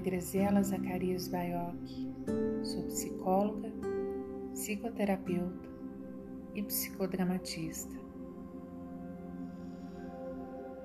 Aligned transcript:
Graziela 0.00 0.60
Zacarias 0.60 1.28
Baioc. 1.28 1.76
Sou 2.64 2.82
psicóloga, 2.88 3.70
psicoterapeuta 4.50 5.68
e 6.52 6.60
psicodramatista. 6.64 7.94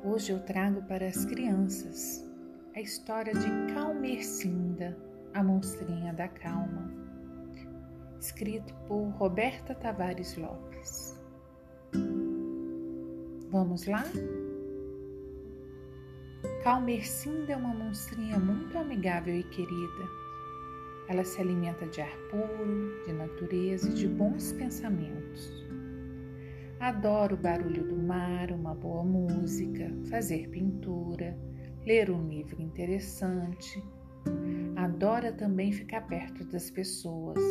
Hoje 0.04 0.32
eu 0.32 0.40
trago 0.42 0.84
para 0.84 1.08
as 1.08 1.26
crianças 1.26 2.24
a 2.76 2.82
história 2.82 3.34
de 3.34 3.74
Calmercinda, 3.74 4.96
a 5.34 5.44
monstrinha 5.44 6.14
da 6.14 6.28
calma, 6.28 6.94
escrito 8.20 8.76
por 8.88 9.10
Roberta 9.18 9.74
Tavares 9.74 10.38
Lopes. 10.38 11.20
Vamos 13.50 13.88
lá? 13.88 14.04
Calmercinda 16.64 17.54
é 17.54 17.56
uma 17.56 17.74
monstrinha 17.74 18.38
muito 18.38 18.78
amigável 18.78 19.34
e 19.34 19.44
querida. 19.44 20.10
Ela 21.08 21.24
se 21.24 21.40
alimenta 21.40 21.88
de 21.88 22.02
ar 22.02 22.12
puro, 22.30 23.02
de 23.06 23.14
natureza 23.14 23.90
e 23.90 23.94
de 23.94 24.08
bons 24.10 24.52
pensamentos. 24.52 25.66
Adora 26.78 27.34
o 27.34 27.38
barulho 27.38 27.88
do 27.88 27.96
mar, 27.96 28.52
uma 28.52 28.76
boa 28.76 29.06
música, 29.06 29.90
fazer 30.10 30.50
pintura, 30.50 31.38
ler 31.86 32.12
um 32.12 32.28
livro 32.28 32.62
interessante. 32.62 33.82
Adora 34.76 35.32
também 35.32 35.72
ficar 35.72 36.02
perto 36.08 36.44
das 36.44 36.70
pessoas, 36.70 37.42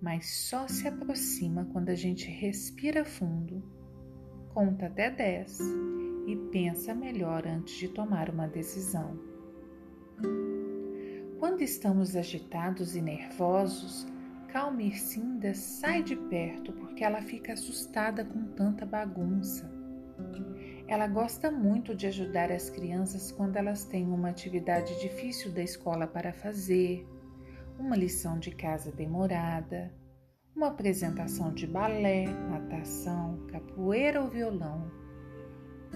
mas 0.00 0.30
só 0.48 0.66
se 0.66 0.88
aproxima 0.88 1.68
quando 1.74 1.90
a 1.90 1.94
gente 1.94 2.30
respira 2.30 3.04
fundo, 3.04 3.62
conta 4.54 4.86
até 4.86 5.10
10 5.10 5.97
e 6.28 6.36
pensa 6.36 6.94
melhor 6.94 7.46
antes 7.46 7.74
de 7.74 7.88
tomar 7.88 8.28
uma 8.28 8.46
decisão. 8.46 9.18
Quando 11.38 11.62
estamos 11.62 12.14
agitados 12.14 12.94
e 12.94 13.00
nervosos, 13.00 14.06
Calmercinda 14.48 15.54
sai 15.54 16.02
de 16.02 16.14
perto 16.14 16.70
porque 16.74 17.02
ela 17.02 17.22
fica 17.22 17.54
assustada 17.54 18.26
com 18.26 18.44
tanta 18.48 18.84
bagunça. 18.84 19.72
Ela 20.86 21.06
gosta 21.06 21.50
muito 21.50 21.94
de 21.94 22.06
ajudar 22.06 22.52
as 22.52 22.68
crianças 22.68 23.32
quando 23.32 23.56
elas 23.56 23.86
têm 23.86 24.06
uma 24.06 24.28
atividade 24.28 25.00
difícil 25.00 25.50
da 25.50 25.62
escola 25.62 26.06
para 26.06 26.34
fazer, 26.34 27.06
uma 27.78 27.96
lição 27.96 28.38
de 28.38 28.50
casa 28.50 28.92
demorada, 28.92 29.94
uma 30.54 30.68
apresentação 30.68 31.54
de 31.54 31.66
balé, 31.66 32.26
natação, 32.26 33.46
capoeira 33.46 34.20
ou 34.20 34.28
violão 34.28 35.07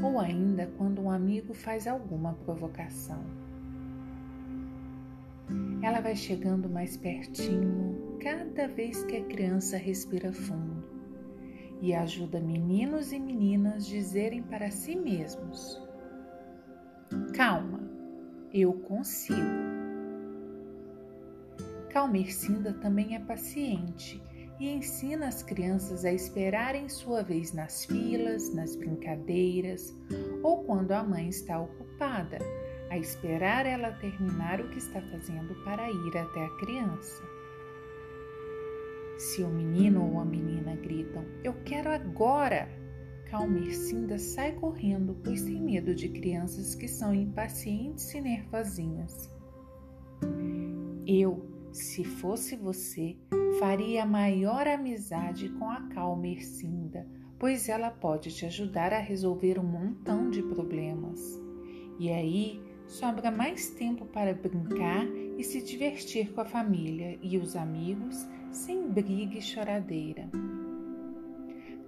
ou 0.00 0.20
ainda 0.20 0.70
quando 0.78 1.02
um 1.02 1.10
amigo 1.10 1.52
faz 1.52 1.86
alguma 1.86 2.34
provocação. 2.34 3.22
Ela 5.82 6.00
vai 6.00 6.14
chegando 6.14 6.68
mais 6.68 6.96
pertinho 6.96 8.16
cada 8.20 8.68
vez 8.68 9.02
que 9.04 9.16
a 9.16 9.24
criança 9.24 9.76
respira 9.76 10.32
fundo 10.32 10.82
e 11.80 11.92
ajuda 11.92 12.40
meninos 12.40 13.12
e 13.12 13.18
meninas 13.18 13.84
dizerem 13.84 14.42
para 14.42 14.70
si 14.70 14.94
mesmos: 14.94 15.82
Calma, 17.34 17.80
eu 18.52 18.72
consigo. 18.72 19.72
Calmercinda 21.90 22.72
também 22.72 23.16
é 23.16 23.18
paciente 23.18 24.22
e 24.58 24.68
ensina 24.68 25.28
as 25.28 25.42
crianças 25.42 26.04
a 26.04 26.12
esperarem 26.12 26.88
sua 26.88 27.22
vez 27.22 27.52
nas 27.52 27.84
filas, 27.84 28.54
nas 28.54 28.76
brincadeiras 28.76 29.94
ou 30.42 30.64
quando 30.64 30.92
a 30.92 31.02
mãe 31.02 31.28
está 31.28 31.60
ocupada, 31.60 32.38
a 32.90 32.98
esperar 32.98 33.66
ela 33.66 33.92
terminar 33.92 34.60
o 34.60 34.68
que 34.68 34.78
está 34.78 35.00
fazendo 35.00 35.54
para 35.64 35.90
ir 35.90 36.16
até 36.16 36.44
a 36.44 36.56
criança. 36.58 37.22
Se 39.18 39.42
o 39.42 39.48
menino 39.48 40.10
ou 40.10 40.20
a 40.20 40.24
menina 40.24 40.74
gritam: 40.76 41.24
Eu 41.44 41.54
quero 41.64 41.90
agora! 41.90 42.68
Calmercinda 43.30 44.18
sai 44.18 44.52
correndo, 44.52 45.16
pois 45.24 45.42
tem 45.42 45.58
medo 45.58 45.94
de 45.94 46.08
crianças 46.10 46.74
que 46.74 46.86
são 46.86 47.14
impacientes 47.14 48.12
e 48.12 48.20
nervosinhas. 48.20 49.30
Eu, 51.06 51.42
se 51.72 52.04
fosse 52.04 52.54
você, 52.54 53.16
faria 53.58 54.04
maior 54.04 54.68
amizade 54.68 55.48
com 55.50 55.70
a 55.70 55.80
Calmercinda, 55.88 57.06
pois 57.38 57.68
ela 57.68 57.90
pode 57.90 58.30
te 58.30 58.44
ajudar 58.44 58.92
a 58.92 58.98
resolver 58.98 59.58
um 59.58 59.64
montão 59.64 60.28
de 60.28 60.42
problemas. 60.42 61.40
E 61.98 62.10
aí 62.10 62.62
sobra 62.86 63.30
mais 63.30 63.70
tempo 63.70 64.04
para 64.04 64.34
brincar 64.34 65.06
e 65.38 65.42
se 65.42 65.62
divertir 65.62 66.32
com 66.32 66.42
a 66.42 66.44
família 66.44 67.18
e 67.22 67.38
os 67.38 67.56
amigos 67.56 68.28
sem 68.50 68.88
briga 68.90 69.38
e 69.38 69.42
choradeira. 69.42 70.28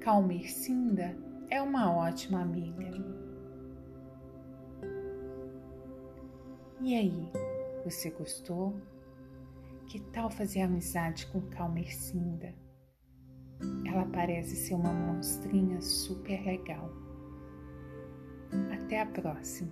Calmercinda 0.00 1.16
é 1.50 1.60
uma 1.60 1.94
ótima 1.94 2.40
amiga. 2.40 2.90
E 6.80 6.94
aí, 6.94 7.30
você 7.84 8.10
gostou? 8.10 8.74
Que 9.86 10.00
tal 10.12 10.30
fazer 10.30 10.62
amizade 10.62 11.26
com 11.26 11.40
Calmercinda? 11.42 12.54
Ela 13.86 14.04
parece 14.06 14.56
ser 14.56 14.74
uma 14.74 14.92
monstrinha 14.92 15.80
super 15.80 16.44
legal. 16.44 16.90
Até 18.72 19.00
a 19.00 19.06
próxima! 19.06 19.70